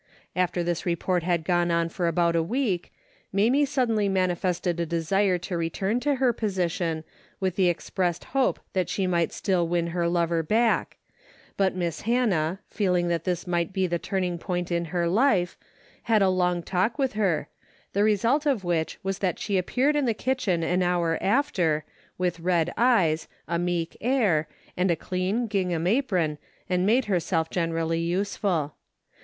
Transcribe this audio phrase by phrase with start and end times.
[0.35, 2.91] After this report had gone on for about a week,
[3.31, 4.85] Mamie suddenly manifested a.
[4.87, 7.03] desire to return to her position,
[7.39, 10.97] with the expressed hope that she might still win her lover back,
[11.55, 15.55] but Miss Hannah, feeling that this might be the turning point in her life,
[16.01, 17.47] had a long talk with her,
[17.93, 21.85] the result of which was that she appeared in the kitchen an hour after,
[22.17, 27.99] with red eyes, a meek air and a clean gingham apron and made herself generally
[27.99, 28.73] useful.